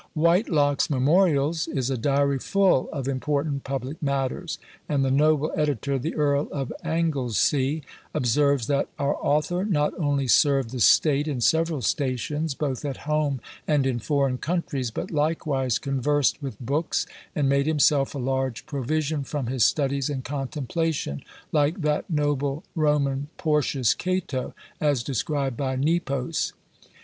Whitelocke's 0.15 0.89
"Memorials" 0.89 1.67
is 1.67 1.91
a 1.91 1.95
diary 1.95 2.39
full 2.39 2.89
of 2.89 3.07
important 3.07 3.63
public 3.63 4.01
matters; 4.01 4.57
and 4.89 5.05
the 5.05 5.11
noble 5.11 5.51
editor, 5.55 5.99
the 5.99 6.15
Earl 6.15 6.47
of 6.51 6.73
Anglesea, 6.83 7.83
observes, 8.11 8.65
that 8.65 8.87
"our 8.97 9.15
author 9.17 9.63
not 9.63 9.93
only 9.99 10.27
served 10.27 10.71
the 10.71 10.79
state, 10.79 11.27
in 11.27 11.39
several 11.39 11.83
stations, 11.83 12.55
both 12.55 12.83
at 12.83 12.97
home 13.05 13.41
and 13.67 13.85
in 13.85 13.99
foreign 13.99 14.39
countries, 14.39 14.89
but 14.89 15.11
likewise 15.11 15.77
conversed 15.77 16.41
with 16.41 16.59
books, 16.59 17.05
and 17.35 17.47
made 17.47 17.67
himself 17.67 18.15
a 18.15 18.17
large 18.17 18.65
provision 18.65 19.23
from 19.23 19.45
his 19.45 19.63
studies 19.63 20.09
and 20.09 20.23
contemplation, 20.25 21.21
like 21.51 21.81
that 21.81 22.09
noble 22.09 22.63
Roman 22.73 23.27
Portius 23.37 23.93
Cato, 23.95 24.55
as 24.79 25.03
described 25.03 25.57
by 25.57 25.75
Nepos. 25.75 26.53